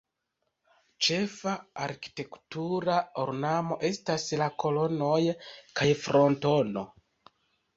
[1.07, 1.51] Ĉefa
[1.87, 5.21] arkitektura ornamo estas la kolonoj
[5.81, 6.89] kaj frontono.